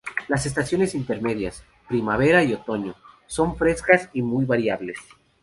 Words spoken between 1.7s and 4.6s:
primavera y otoño, son frescas y muy